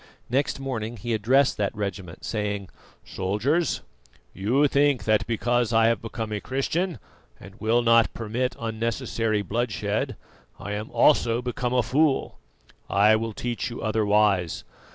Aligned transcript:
Next 0.31 0.59
morning 0.59 0.97
he 0.97 1.13
addressed 1.13 1.57
that 1.57 1.75
regiment, 1.75 2.25
saying: 2.25 2.69
"Soldiers, 3.05 3.81
you 4.33 4.67
think 4.67 5.03
that 5.03 5.27
because 5.27 5.71
I 5.71 5.85
have 5.89 6.01
become 6.01 6.31
a 6.31 6.41
Christian 6.41 6.97
and 7.39 7.53
will 7.61 7.83
not 7.83 8.11
permit 8.15 8.55
unnecessary 8.59 9.43
bloodshed, 9.43 10.15
I 10.59 10.71
am 10.71 10.89
also 10.89 11.39
become 11.39 11.75
a 11.75 11.83
fool. 11.83 12.39
I 12.89 13.15
will 13.15 13.33
teach 13.33 13.69
you 13.69 13.83
otherwise. 13.83 14.63